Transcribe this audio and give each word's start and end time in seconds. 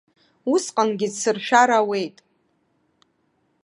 Усҟангьы 0.53 1.07
дсыршәар 1.11 1.69
ауеит. 1.77 2.17